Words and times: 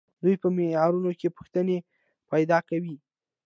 دوی 0.23 0.35
په 0.43 0.47
معیارونو 0.55 1.11
کې 1.19 1.35
پوښتنې 1.37 1.77
پیدا 2.31 2.57
کوي. 2.69 2.95